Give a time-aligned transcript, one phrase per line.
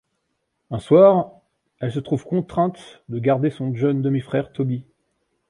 [0.71, 1.29] Un soir,
[1.79, 4.83] elle se trouve contrainte de garder son jeune demi-frère Toby.